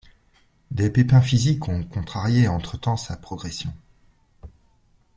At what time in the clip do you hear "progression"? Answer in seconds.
3.17-3.71